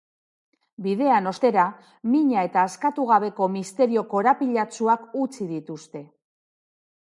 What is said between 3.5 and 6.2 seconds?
misterio korapilatsuak utzi dituzte.